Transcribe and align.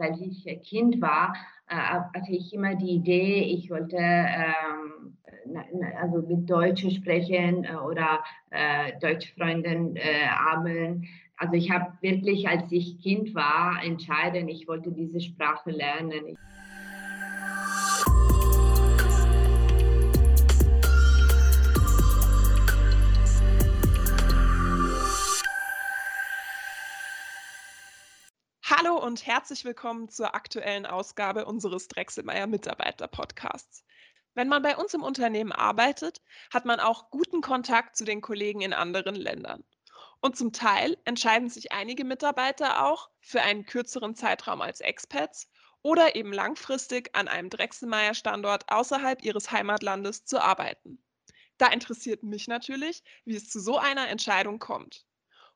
Als 0.00 0.20
ich 0.20 0.44
Kind 0.62 1.00
war, 1.00 1.34
äh, 1.68 1.74
hatte 1.74 2.30
ich 2.30 2.52
immer 2.52 2.74
die 2.74 2.92
Idee, 2.96 3.42
ich 3.42 3.70
wollte 3.70 3.96
ähm, 3.96 5.16
also 6.00 6.26
mit 6.26 6.48
Deutsch 6.48 6.84
sprechen 6.94 7.64
äh, 7.64 7.74
oder 7.74 8.22
äh, 8.50 8.98
Deutschfreunden 9.00 9.96
äh, 9.96 10.26
haben. 10.26 11.06
Also 11.36 11.54
ich 11.54 11.70
habe 11.70 11.92
wirklich, 12.02 12.48
als 12.48 12.70
ich 12.70 13.00
Kind 13.00 13.34
war, 13.34 13.82
entschieden, 13.82 14.48
ich 14.48 14.68
wollte 14.68 14.92
diese 14.92 15.20
Sprache 15.20 15.70
lernen. 15.70 16.36
Und 29.10 29.26
herzlich 29.26 29.64
willkommen 29.64 30.08
zur 30.08 30.36
aktuellen 30.36 30.86
Ausgabe 30.86 31.44
unseres 31.44 31.88
Drechselmeier 31.88 32.46
Mitarbeiter 32.46 33.08
Podcasts. 33.08 33.84
Wenn 34.34 34.46
man 34.46 34.62
bei 34.62 34.76
uns 34.76 34.94
im 34.94 35.02
Unternehmen 35.02 35.50
arbeitet, 35.50 36.22
hat 36.54 36.64
man 36.64 36.78
auch 36.78 37.10
guten 37.10 37.40
Kontakt 37.40 37.96
zu 37.96 38.04
den 38.04 38.20
Kollegen 38.20 38.60
in 38.60 38.72
anderen 38.72 39.16
Ländern. 39.16 39.64
Und 40.20 40.36
zum 40.36 40.52
Teil 40.52 40.96
entscheiden 41.06 41.48
sich 41.48 41.72
einige 41.72 42.04
Mitarbeiter 42.04 42.86
auch 42.86 43.10
für 43.20 43.42
einen 43.42 43.66
kürzeren 43.66 44.14
Zeitraum 44.14 44.60
als 44.60 44.80
Expats 44.80 45.50
oder 45.82 46.14
eben 46.14 46.32
langfristig 46.32 47.10
an 47.16 47.26
einem 47.26 47.50
Drechselmeier 47.50 48.14
Standort 48.14 48.70
außerhalb 48.70 49.24
ihres 49.24 49.50
Heimatlandes 49.50 50.24
zu 50.24 50.40
arbeiten. 50.40 51.02
Da 51.58 51.66
interessiert 51.66 52.22
mich 52.22 52.46
natürlich, 52.46 53.02
wie 53.24 53.34
es 53.34 53.50
zu 53.50 53.58
so 53.58 53.76
einer 53.76 54.08
Entscheidung 54.08 54.60
kommt. 54.60 55.04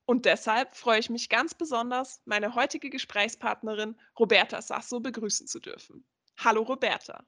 Und 0.07 0.27
deshalb 0.27 0.77
freue 0.77 0.99
ich 0.99 1.09
mich 1.09 1.29
ganz 1.29 1.55
besonders, 1.55 2.21
meine 2.27 2.55
heutige 2.55 2.91
Gesprächspartnerin 2.91 3.99
Roberta 4.19 4.61
Sasso 4.61 5.01
begrüßen 5.01 5.47
zu 5.47 5.61
dürfen. 5.61 6.07
Hallo 6.39 6.63
Roberta. 6.63 7.25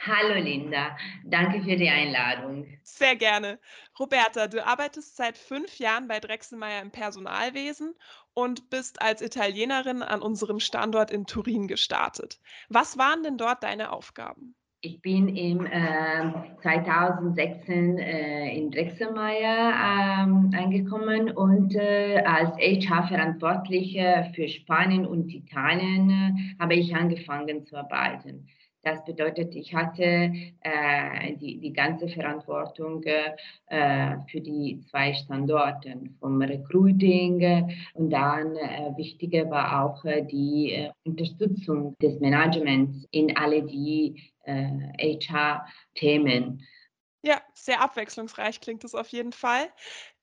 Hallo 0.00 0.34
Linda, 0.34 0.96
danke 1.24 1.62
für 1.62 1.76
die 1.76 1.88
Einladung. 1.88 2.66
Sehr 2.82 3.16
gerne. 3.16 3.58
Roberta, 3.98 4.46
du 4.46 4.64
arbeitest 4.64 5.16
seit 5.16 5.38
fünf 5.38 5.78
Jahren 5.78 6.06
bei 6.06 6.20
Drechselmeier 6.20 6.82
im 6.82 6.90
Personalwesen 6.90 7.94
und 8.34 8.68
bist 8.68 9.00
als 9.00 9.22
Italienerin 9.22 10.02
an 10.02 10.22
unserem 10.22 10.60
Standort 10.60 11.10
in 11.10 11.26
Turin 11.26 11.66
gestartet. 11.66 12.40
Was 12.68 12.98
waren 12.98 13.22
denn 13.22 13.38
dort 13.38 13.62
deine 13.62 13.92
Aufgaben? 13.92 14.54
Ich 14.82 15.00
bin 15.00 15.28
im 15.28 15.66
äh, 15.66 16.32
2016 16.62 17.98
äh, 17.98 18.56
in 18.56 18.70
Drechselmeier 18.70 19.70
äh, 19.70 20.56
angekommen 20.56 21.30
und 21.30 21.74
äh, 21.74 22.22
als 22.24 22.56
HR-Verantwortliche 22.58 24.30
für 24.34 24.48
Spanien 24.48 25.06
und 25.06 25.32
Italien 25.32 26.10
äh, 26.10 26.32
habe 26.60 26.74
ich 26.74 26.94
angefangen 26.94 27.64
zu 27.64 27.76
arbeiten. 27.76 28.46
Das 28.86 29.04
bedeutet, 29.04 29.56
ich 29.56 29.74
hatte 29.74 30.30
äh, 30.60 31.36
die, 31.40 31.58
die 31.58 31.72
ganze 31.72 32.08
Verantwortung 32.08 33.02
äh, 33.02 34.16
für 34.30 34.40
die 34.40 34.80
zwei 34.88 35.12
Standorte, 35.12 35.92
vom 36.20 36.40
Recruiting 36.40 37.74
und 37.94 38.10
dann 38.10 38.54
äh, 38.54 38.96
wichtiger 38.96 39.50
war 39.50 39.84
auch 39.84 40.04
äh, 40.04 40.22
die 40.22 40.70
äh, 40.70 40.90
Unterstützung 41.04 41.96
des 42.00 42.20
Managements 42.20 43.08
in 43.10 43.36
alle 43.36 43.64
die 43.64 44.30
HR-Themen. 44.46 46.60
Äh, 46.60 47.28
ja, 47.28 47.42
sehr 47.54 47.80
abwechslungsreich 47.80 48.60
klingt 48.60 48.84
es 48.84 48.94
auf 48.94 49.08
jeden 49.08 49.32
Fall. 49.32 49.66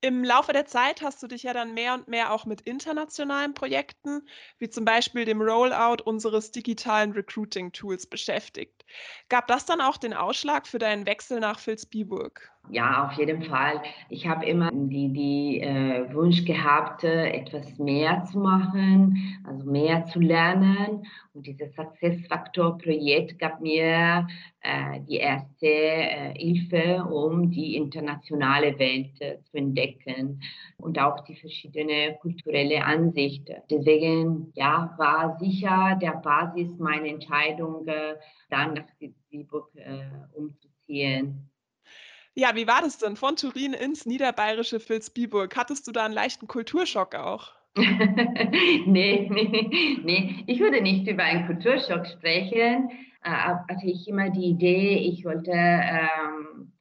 Im 0.04 0.22
Laufe 0.22 0.52
der 0.52 0.66
Zeit 0.66 1.00
hast 1.00 1.22
du 1.22 1.26
dich 1.28 1.44
ja 1.44 1.54
dann 1.54 1.72
mehr 1.72 1.94
und 1.94 2.08
mehr 2.08 2.30
auch 2.30 2.44
mit 2.44 2.60
internationalen 2.60 3.54
Projekten, 3.54 4.20
wie 4.58 4.68
zum 4.68 4.84
Beispiel 4.84 5.24
dem 5.24 5.40
Rollout 5.40 6.02
unseres 6.04 6.50
digitalen 6.50 7.12
Recruiting-Tools 7.12 8.08
beschäftigt. 8.08 8.84
Gab 9.30 9.46
das 9.46 9.64
dann 9.64 9.80
auch 9.80 9.96
den 9.96 10.12
Ausschlag 10.12 10.66
für 10.66 10.78
deinen 10.78 11.06
Wechsel 11.06 11.40
nach 11.40 11.58
Vilsbiburg? 11.58 12.50
Ja, 12.70 13.06
auf 13.06 13.12
jeden 13.18 13.42
Fall. 13.42 13.82
Ich 14.08 14.26
habe 14.26 14.46
immer 14.46 14.70
die, 14.72 15.12
die 15.12 15.60
äh, 15.60 16.12
Wunsch 16.14 16.44
gehabt, 16.44 17.04
äh, 17.04 17.28
etwas 17.28 17.78
mehr 17.78 18.24
zu 18.24 18.38
machen, 18.38 19.38
also 19.46 19.70
mehr 19.70 20.06
zu 20.06 20.18
lernen. 20.18 21.06
Und 21.34 21.46
dieses 21.46 21.74
Success 21.74 22.26
Factor 22.26 22.78
Projekt 22.78 23.38
gab 23.38 23.60
mir 23.60 24.26
äh, 24.60 25.00
die 25.08 25.16
erste 25.16 25.66
äh, 25.66 26.34
Hilfe, 26.38 27.04
um 27.04 27.50
die 27.50 27.76
internationale 27.76 28.78
Welt 28.78 29.20
äh, 29.20 29.42
zu 29.42 29.58
entdecken 29.58 29.93
und 30.78 30.98
auch 30.98 31.20
die 31.24 31.36
verschiedene 31.36 32.16
kulturelle 32.20 32.84
Ansicht. 32.84 33.48
Deswegen 33.70 34.52
ja, 34.54 34.94
war 34.98 35.38
sicher 35.38 35.98
der 36.00 36.12
Basis 36.12 36.78
meine 36.78 37.08
Entscheidung, 37.08 37.86
äh, 37.86 38.16
dann 38.50 38.74
nach 38.74 38.88
Siegburg 39.30 39.70
umzuziehen. 40.32 41.50
Ja, 42.36 42.56
wie 42.56 42.66
war 42.66 42.82
das 42.82 42.98
denn 42.98 43.16
von 43.16 43.36
Turin 43.36 43.74
ins 43.74 44.06
niederbayerische 44.06 44.80
Vilsbiburg? 44.80 45.56
Hattest 45.56 45.86
du 45.86 45.92
da 45.92 46.04
einen 46.04 46.14
leichten 46.14 46.48
Kulturschock 46.48 47.14
auch? 47.14 47.52
nee, 47.76 49.28
nee, 49.30 49.98
nee, 50.02 50.44
ich 50.46 50.60
würde 50.60 50.80
nicht 50.80 51.06
über 51.06 51.22
einen 51.22 51.46
Kulturschock 51.46 52.06
sprechen. 52.06 52.90
Äh, 53.22 53.30
hatte 53.30 53.86
ich 53.86 54.08
immer 54.08 54.30
die 54.30 54.46
Idee, 54.46 54.96
ich 54.96 55.24
wollte 55.24 55.52
ähm, 55.52 56.72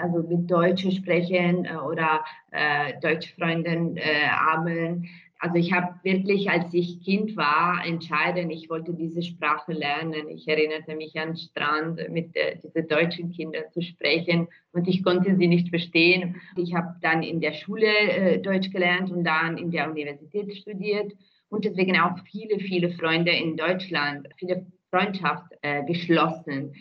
also 0.00 0.22
mit 0.28 0.50
Deutschen 0.50 0.92
sprechen 0.92 1.64
äh, 1.64 1.76
oder 1.76 2.24
äh, 2.50 2.98
Deutschfreunden 3.00 3.96
äh, 3.96 4.26
haben. 4.28 5.08
Also 5.38 5.56
ich 5.56 5.72
habe 5.72 5.94
wirklich, 6.04 6.48
als 6.48 6.72
ich 6.72 7.02
Kind 7.02 7.36
war, 7.36 7.84
entschieden, 7.84 8.50
ich 8.50 8.70
wollte 8.70 8.94
diese 8.94 9.22
Sprache 9.22 9.72
lernen. 9.72 10.28
Ich 10.30 10.48
erinnerte 10.48 10.96
mich 10.96 11.18
an 11.18 11.36
Strand 11.36 12.00
mit 12.08 12.34
äh, 12.34 12.56
diesen 12.62 12.88
deutschen 12.88 13.30
Kindern 13.30 13.64
zu 13.72 13.82
sprechen 13.82 14.48
und 14.72 14.88
ich 14.88 15.04
konnte 15.04 15.36
sie 15.36 15.46
nicht 15.46 15.68
verstehen. 15.68 16.40
Ich 16.56 16.74
habe 16.74 16.96
dann 17.02 17.22
in 17.22 17.40
der 17.40 17.52
Schule 17.52 17.86
äh, 17.86 18.38
Deutsch 18.40 18.70
gelernt 18.70 19.10
und 19.10 19.24
dann 19.24 19.58
in 19.58 19.70
der 19.70 19.90
Universität 19.90 20.56
studiert 20.56 21.12
und 21.48 21.64
deswegen 21.64 22.00
auch 22.00 22.16
viele, 22.30 22.58
viele 22.58 22.90
Freunde 22.92 23.32
in 23.32 23.56
Deutschland, 23.56 24.28
viele 24.38 24.66
Freundschaft 24.90 25.52
äh, 25.62 25.84
geschlossen. 25.84 26.72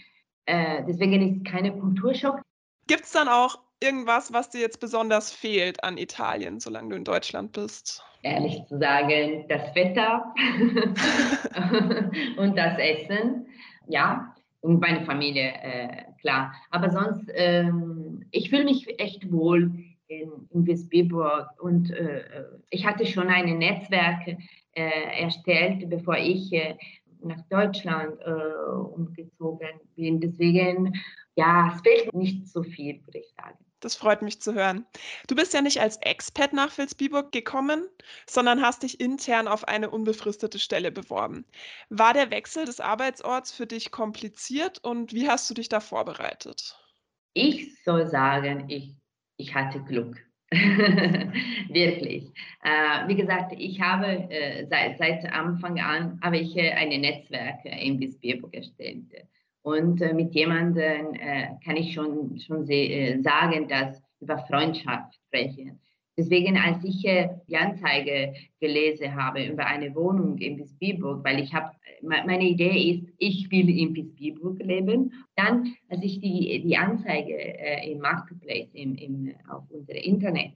Äh, 0.46 0.84
deswegen 0.88 1.22
ist 1.22 1.46
keine 1.46 1.72
Kulturschock. 1.72 2.41
Gibt 2.88 3.04
es 3.04 3.12
dann 3.12 3.28
auch 3.28 3.60
irgendwas, 3.80 4.34
was 4.34 4.50
dir 4.50 4.62
jetzt 4.62 4.80
besonders 4.80 5.32
fehlt 5.32 5.84
an 5.84 5.98
Italien, 5.98 6.60
solange 6.60 6.90
du 6.90 6.96
in 6.96 7.04
Deutschland 7.04 7.52
bist? 7.52 8.04
Ehrlich 8.24 8.64
zu 8.68 8.80
sagen, 8.80 9.46
das 9.50 9.76
Wetter 9.76 10.34
und 12.38 12.58
das 12.58 12.78
Essen, 12.78 13.48
ja, 13.88 14.34
und 14.62 14.80
meine 14.80 15.06
Familie, 15.06 15.52
äh, 15.62 16.04
klar. 16.22 16.54
Aber 16.72 16.90
sonst, 16.90 17.30
ähm, 17.36 18.26
ich 18.32 18.50
fühle 18.50 18.64
mich 18.64 18.88
echt 18.98 19.30
wohl 19.30 19.74
in, 20.08 20.32
in 20.52 20.66
Wiesbaden 20.66 21.48
und 21.60 21.92
äh, 21.92 22.24
ich 22.70 22.86
hatte 22.86 23.06
schon 23.06 23.28
ein 23.28 23.58
Netzwerk 23.58 24.38
äh, 24.76 25.22
erstellt, 25.22 25.90
bevor 25.90 26.18
ich 26.18 26.52
äh, 26.54 26.76
nach 27.23 27.41
Deutschland 27.50 28.19
äh, 28.22 28.31
umgezogen 28.94 29.79
bin. 29.95 30.19
Deswegen, 30.19 30.94
ja, 31.35 31.72
es 31.73 31.81
fehlt 31.81 32.13
nicht 32.13 32.47
so 32.47 32.63
viel, 32.63 33.06
würde 33.06 33.19
ich 33.19 33.34
sagen. 33.38 33.57
Das 33.84 33.95
freut 33.95 34.22
mich 34.22 34.41
zu 34.41 34.53
hören. 34.53 34.85
Du 35.28 35.35
bist 35.35 35.53
ja 35.53 35.61
nicht 35.61 35.81
als 35.81 35.97
Expat 35.97 36.53
nach 36.53 36.78
Vilsbiburg 36.78 37.34
gekommen, 37.34 37.85
sondern 38.29 38.61
hast 38.61 38.84
dich 38.84 39.01
intern 39.01 39.50
auf 39.50 39.67
eine 39.67 39.89
unbefristete 39.89 40.57
Stelle 40.57 40.89
beworben. 40.89 41.45
War 41.89 42.13
der 42.13 42.31
Wechsel 42.31 42.63
des 42.63 42.79
Arbeitsorts 42.79 43.51
für 43.51 43.67
dich 43.67 43.91
kompliziert 43.91 44.79
und 44.84 45.11
wie 45.11 45.28
hast 45.28 45.50
du 45.50 45.53
dich 45.53 45.67
da 45.67 45.81
vorbereitet? 45.81 46.79
Ich 47.34 47.84
soll 47.84 48.07
sagen, 48.07 48.69
ich, 48.69 48.95
ich 49.35 49.53
hatte 49.53 49.84
Glück. 49.84 50.25
Wirklich. 51.69 52.31
Äh, 52.64 53.08
wie 53.08 53.16
gesagt, 53.16 53.53
ich 53.58 53.81
habe 53.81 54.08
äh, 54.30 54.66
seit, 54.68 54.97
seit 54.97 55.25
Anfang 55.31 55.80
an 55.80 56.19
habe 56.22 56.38
ich 56.38 56.56
äh, 56.56 56.72
ein 56.72 56.90
Netzwerk 56.90 57.66
in 57.66 58.00
Vilsbiburg 58.00 58.53
erstellt. 58.53 59.05
Und 59.64 60.02
äh, 60.02 60.14
mit 60.14 60.34
jemandem 60.35 61.14
äh, 61.14 61.47
kann 61.64 61.78
ich 61.78 61.94
schon, 61.94 62.40
schon 62.40 62.70
äh, 62.70 63.20
sagen, 63.22 63.67
dass 63.67 64.02
über 64.20 64.38
Freundschaft 64.40 65.16
sprechen. 65.28 65.79
Deswegen, 66.18 66.58
als 66.58 66.84
ich 66.84 67.02
die 67.02 67.58
Anzeige 67.58 68.34
gelesen 68.60 69.16
habe 69.16 69.46
über 69.46 69.66
eine 69.66 69.96
Wohnung 69.96 70.38
in 70.38 70.58
Bisbiburg, 70.58 71.24
weil 71.24 71.40
ich 71.40 71.54
habe, 71.54 71.72
meine 72.02 72.48
Idee 72.48 72.92
ist, 72.92 73.14
ich 73.18 73.50
will 73.50 73.70
in 73.70 73.94
Bisbiburg 73.94 74.60
leben. 74.62 75.12
Dann, 75.36 75.74
als 75.90 76.04
ich 76.04 76.20
die, 76.20 76.62
die 76.64 76.78
Anzeige 76.78 77.36
im 77.86 78.00
Marketplace, 78.00 78.70
im, 78.74 78.96
im, 78.96 79.34
auf 79.50 79.64
unserem 79.72 79.98
Internet 79.98 80.54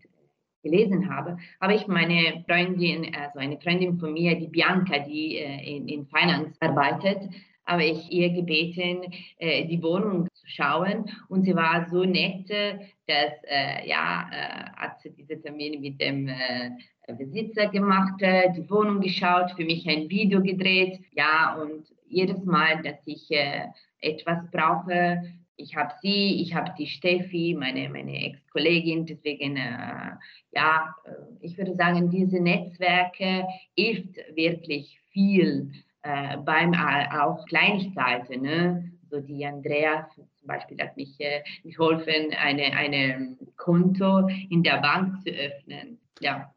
gelesen 0.61 1.09
habe, 1.09 1.37
habe 1.59 1.75
ich 1.75 1.87
meine 1.87 2.43
Freundin, 2.47 3.15
also 3.15 3.39
eine 3.39 3.59
Freundin 3.59 3.97
von 3.97 4.13
mir, 4.13 4.35
die 4.35 4.47
Bianca, 4.47 4.99
die 4.99 5.37
in, 5.37 5.87
in 5.87 6.05
Finance 6.05 6.55
arbeitet, 6.61 7.29
habe 7.67 7.83
ich 7.83 8.11
ihr 8.11 8.29
gebeten, 8.31 9.01
äh, 9.37 9.65
die 9.65 9.81
Wohnung 9.83 10.27
zu 10.33 10.47
schauen. 10.47 11.05
Und 11.29 11.43
sie 11.43 11.55
war 11.55 11.87
so 11.91 12.03
nett, 12.03 12.49
dass 12.49 13.33
äh, 13.43 13.87
ja, 13.87 14.29
äh, 14.31 14.69
hat 14.77 15.01
sie 15.01 15.11
diese 15.11 15.39
Termine 15.39 15.77
mit 15.77 16.01
dem 16.01 16.27
äh, 16.27 16.71
Besitzer 17.13 17.67
gemacht, 17.67 18.21
äh, 18.21 18.51
die 18.53 18.69
Wohnung 18.69 19.01
geschaut, 19.01 19.51
für 19.51 19.65
mich 19.65 19.87
ein 19.87 20.09
Video 20.09 20.41
gedreht. 20.41 20.99
Ja, 21.11 21.55
und 21.61 21.85
jedes 22.07 22.43
Mal, 22.45 22.81
dass 22.81 23.05
ich 23.05 23.29
äh, 23.31 23.67
etwas 24.01 24.49
brauche, 24.51 25.21
ich 25.57 25.75
habe 25.75 25.91
sie, 26.01 26.41
ich 26.41 26.53
habe 26.53 26.71
die 26.77 26.85
Steffi, 26.85 27.55
meine, 27.57 27.89
meine 27.89 28.25
Ex-Kollegin, 28.25 29.05
deswegen, 29.05 29.57
äh, 29.57 30.11
ja, 30.51 30.95
äh, 31.03 31.11
ich 31.41 31.57
würde 31.57 31.75
sagen, 31.75 32.09
diese 32.11 32.39
Netzwerke 32.39 33.45
hilft 33.75 34.17
wirklich 34.35 34.99
viel 35.11 35.71
äh, 36.07 36.37
beim 36.37 36.73
auch 36.73 37.45
Kleinigkeiten, 37.47 38.41
ne? 38.41 38.91
so 39.09 39.19
die 39.19 39.45
Andrea 39.45 40.09
zum 40.15 40.47
Beispiel 40.47 40.77
hat 40.81 40.95
mich 40.95 41.19
äh, 41.19 41.43
geholfen, 41.63 42.33
eine, 42.33 42.73
eine 42.73 43.37
Konto 43.55 44.27
in 44.49 44.63
der 44.63 44.77
Bank 44.77 45.21
zu 45.23 45.29
öffnen, 45.29 45.99
ja. 46.19 46.53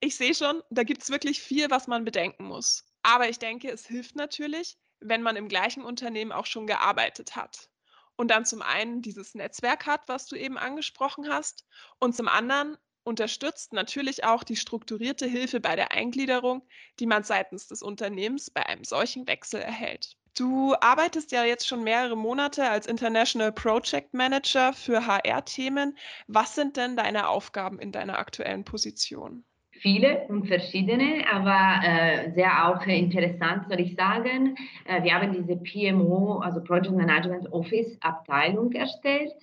Ich 0.00 0.16
sehe 0.16 0.34
schon, 0.34 0.62
da 0.70 0.84
gibt 0.84 1.02
es 1.02 1.10
wirklich 1.10 1.40
viel, 1.40 1.70
was 1.70 1.88
man 1.88 2.04
bedenken 2.04 2.44
muss. 2.44 2.84
Aber 3.02 3.28
ich 3.28 3.38
denke, 3.38 3.70
es 3.70 3.86
hilft 3.86 4.16
natürlich, 4.16 4.76
wenn 5.00 5.22
man 5.22 5.36
im 5.36 5.48
gleichen 5.48 5.82
Unternehmen 5.82 6.32
auch 6.32 6.46
schon 6.46 6.66
gearbeitet 6.66 7.36
hat 7.36 7.68
und 8.16 8.30
dann 8.30 8.44
zum 8.44 8.62
einen 8.62 9.02
dieses 9.02 9.34
Netzwerk 9.34 9.86
hat, 9.86 10.02
was 10.08 10.26
du 10.26 10.36
eben 10.36 10.58
angesprochen 10.58 11.28
hast, 11.28 11.64
und 11.98 12.14
zum 12.14 12.28
anderen 12.28 12.76
unterstützt 13.04 13.72
natürlich 13.72 14.24
auch 14.24 14.44
die 14.44 14.56
strukturierte 14.56 15.26
Hilfe 15.26 15.60
bei 15.60 15.76
der 15.76 15.92
Eingliederung, 15.92 16.62
die 17.00 17.06
man 17.06 17.22
seitens 17.22 17.68
des 17.68 17.82
Unternehmens 17.82 18.50
bei 18.50 18.66
einem 18.66 18.84
solchen 18.84 19.26
Wechsel 19.26 19.60
erhält. 19.60 20.16
Du 20.36 20.74
arbeitest 20.80 21.32
ja 21.32 21.44
jetzt 21.44 21.66
schon 21.66 21.82
mehrere 21.82 22.16
Monate 22.16 22.68
als 22.68 22.86
International 22.86 23.50
Project 23.50 24.14
Manager 24.14 24.72
für 24.72 25.04
HR-Themen. 25.04 25.98
Was 26.28 26.54
sind 26.54 26.76
denn 26.76 26.96
deine 26.96 27.28
Aufgaben 27.28 27.80
in 27.80 27.90
deiner 27.90 28.18
aktuellen 28.18 28.64
Position? 28.64 29.44
Viele 29.80 30.26
und 30.28 30.46
verschiedene, 30.46 31.24
aber 31.32 31.80
äh, 31.84 32.32
sehr 32.32 32.68
auch 32.68 32.84
interessant, 32.86 33.68
soll 33.68 33.80
ich 33.80 33.94
sagen. 33.94 34.56
Äh, 34.86 35.02
wir 35.02 35.14
haben 35.14 35.32
diese 35.32 35.56
PMO, 35.56 36.38
also 36.38 36.62
Project 36.62 36.94
Management 36.94 37.52
Office 37.52 37.96
Abteilung 38.00 38.72
erstellt. 38.72 39.34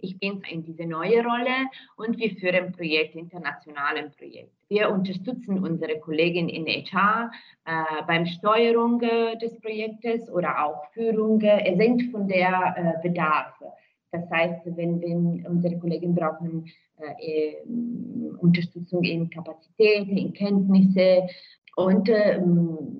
Ich 0.00 0.18
bin 0.18 0.42
in 0.50 0.64
diese 0.64 0.86
neue 0.86 1.22
Rolle 1.22 1.68
und 1.96 2.18
wir 2.18 2.30
führen 2.36 2.72
Projekte, 2.72 3.18
internationalen 3.18 4.10
Projekte. 4.12 4.50
Wir 4.68 4.90
unterstützen 4.90 5.62
unsere 5.62 5.98
Kollegen 6.00 6.48
in 6.48 6.66
HR 6.66 7.30
äh, 7.64 8.02
beim 8.06 8.26
Steuerung 8.26 9.00
äh, 9.02 9.36
des 9.38 9.60
Projektes 9.60 10.30
oder 10.30 10.64
auch 10.64 10.90
Führung. 10.92 11.40
Es 11.40 11.76
sind 11.78 12.10
von 12.10 12.26
der 12.26 12.74
äh, 12.76 13.06
Bedarf. 13.06 13.54
Das 14.10 14.30
heißt, 14.30 14.60
wenn, 14.76 15.00
wenn 15.02 15.44
unsere 15.46 15.78
Kollegen 15.78 16.14
brauchen 16.14 16.66
äh, 17.18 17.56
Unterstützung 18.44 19.02
in 19.02 19.30
Kapazitäten, 19.30 20.16
in 20.16 20.32
Kenntnisse 20.32 21.26
und 21.76 22.08
äh, 22.08 22.40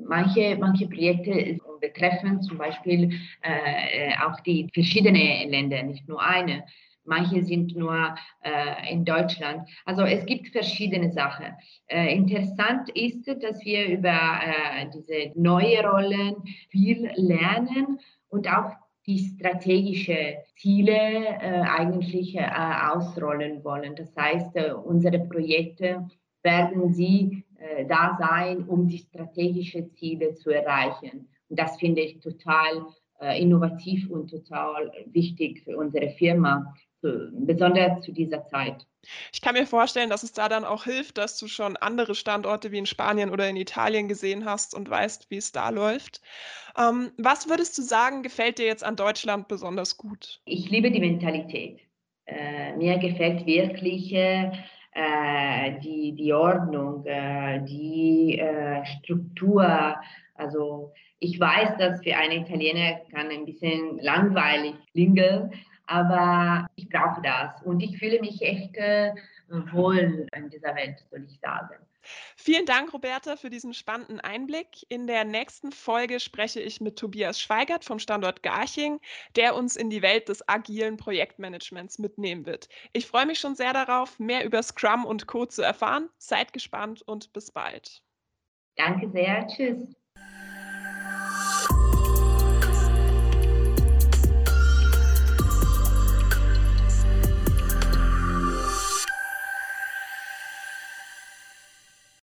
manche, 0.07 0.57
manche 0.59 0.89
Projekte 0.89 1.59
betreffen 1.81 2.43
zum 2.43 2.59
Beispiel 2.59 3.13
äh, 3.43 4.13
auch 4.27 4.41
die 4.41 4.69
verschiedenen 4.73 5.51
Länder, 5.51 5.83
nicht 5.83 6.09
nur 6.09 6.21
eine. 6.21 6.65
Manche 7.07 7.43
sind 7.43 7.77
nur 7.77 8.15
äh, 8.41 8.93
in 8.93 9.05
Deutschland. 9.05 9.69
Also 9.85 10.03
es 10.03 10.25
gibt 10.25 10.49
verschiedene 10.49 11.13
Sachen. 11.13 11.47
Äh, 11.87 12.17
interessant 12.17 12.89
ist, 12.95 13.27
dass 13.43 13.63
wir 13.65 13.87
über 13.87 14.09
äh, 14.09 14.87
diese 14.95 15.39
neue 15.39 15.87
Rollen 15.87 16.37
viel 16.71 17.11
lernen 17.17 18.01
und 18.31 18.49
auch 18.49 18.73
die 19.07 19.19
strategische 19.19 20.39
Ziele 20.57 20.93
äh, 20.93 21.61
eigentlich 21.61 22.37
äh, 22.37 22.47
ausrollen 22.93 23.63
wollen. 23.65 23.95
Das 23.95 24.17
heißt, 24.17 24.57
äh, 24.57 24.73
unsere 24.73 25.19
Projekte 25.19 26.09
werden 26.43 26.93
sie 26.93 27.45
äh, 27.59 27.87
da 27.87 28.17
sein, 28.19 28.65
um 28.65 28.89
die 28.89 28.99
strategischen 28.99 29.91
Ziele 29.93 30.35
zu 30.35 30.51
erreichen. 30.51 31.29
Und 31.49 31.59
das 31.59 31.77
finde 31.79 32.03
ich 32.03 32.21
total 32.21 32.87
äh, 33.21 33.41
innovativ 33.41 34.11
und 34.11 34.31
total 34.31 34.91
wichtig 35.07 35.63
für 35.63 35.77
unsere 35.77 36.11
Firma, 36.11 36.75
besonders 37.33 38.03
zu 38.03 38.13
dieser 38.13 38.47
Zeit. 38.47 38.87
Ich 39.33 39.41
kann 39.41 39.55
mir 39.55 39.67
vorstellen, 39.67 40.11
dass 40.11 40.23
es 40.23 40.33
da 40.33 40.49
dann 40.49 40.65
auch 40.65 40.85
hilft, 40.85 41.19
dass 41.19 41.39
du 41.39 41.47
schon 41.47 41.77
andere 41.77 42.15
Standorte 42.15 42.73
wie 42.73 42.79
in 42.79 42.87
Spanien 42.87 43.31
oder 43.31 43.49
in 43.49 43.57
Italien 43.57 44.09
gesehen 44.09 44.45
hast 44.45 44.75
und 44.75 44.89
weißt, 44.89 45.31
wie 45.31 45.37
es 45.37 45.53
da 45.53 45.71
läuft. 45.71 46.23
Ähm, 46.79 47.13
was 47.19 47.49
würdest 47.49 47.77
du 47.79 47.83
sagen, 47.83 48.23
gefällt 48.23 48.59
dir 48.59 48.67
jetzt 48.67 48.85
an 48.85 48.97
Deutschland 48.97 49.49
besonders 49.49 49.97
gut? 49.97 50.41
Ich 50.47 50.71
liebe 50.71 50.91
die 50.91 51.01
Mentalität. 51.01 51.81
Äh, 52.27 52.77
mir 52.77 52.99
gefällt 52.99 53.47
wirklich 53.47 54.13
äh, 54.95 55.79
die, 55.83 56.15
die 56.15 56.33
Ordnung, 56.33 57.05
äh, 57.05 57.63
die 57.65 58.39
äh, 58.39 58.85
Struktur. 58.87 59.97
Also 60.35 60.93
ich 61.19 61.39
weiß, 61.39 61.77
dass 61.79 62.03
für 62.03 62.17
einen 62.17 62.45
Italiener 62.45 63.01
kann 63.11 63.31
ein 63.31 63.45
bisschen 63.45 63.99
langweilig 63.99 64.75
klingen, 64.93 65.53
aber 65.87 66.67
ich 66.77 66.89
brauche 66.89 67.21
das 67.23 67.63
und 67.63 67.81
ich 67.81 67.99
fühle 67.99 68.21
mich 68.21 68.41
echt 68.43 68.77
äh, 68.77 69.13
wohl 69.49 70.29
in 70.35 70.51
dieser 70.51 70.75
Welt, 70.75 71.05
soll 71.11 71.25
ich 71.25 71.39
sagen. 71.41 71.77
Vielen 72.37 72.67
Dank, 72.67 72.93
Roberta, 72.93 73.37
für 73.37 73.51
diesen 73.51 73.73
spannenden 73.73 74.21
Einblick. 74.21 74.85
In 74.89 75.07
der 75.07 75.25
nächsten 75.25 75.73
Folge 75.73 76.21
spreche 76.21 76.61
ich 76.61 76.81
mit 76.81 76.99
Tobias 76.99 77.41
Schweigert 77.41 77.85
vom 77.85 77.99
Standort 77.99 78.43
Garching, 78.43 79.01
der 79.37 79.55
uns 79.55 79.77
in 79.77 79.91
die 79.91 80.03
Welt 80.03 80.29
des 80.29 80.47
agilen 80.49 80.97
Projektmanagements 80.97 81.99
mitnehmen 81.99 82.45
wird. 82.47 82.69
Ich 82.93 83.07
freue 83.07 83.27
mich 83.27 83.39
schon 83.39 83.55
sehr 83.55 83.73
darauf, 83.73 84.19
mehr 84.19 84.45
über 84.45 84.63
Scrum 84.63 85.05
und 85.07 85.27
Co. 85.27 85.47
zu 85.47 85.63
erfahren. 85.63 86.11
Seid 86.19 86.53
gespannt 86.53 87.03
und 87.03 87.33
bis 87.33 87.51
bald. 87.51 88.03
Danke 88.77 89.09
sehr. 89.11 89.47
Tschüss. 89.47 89.97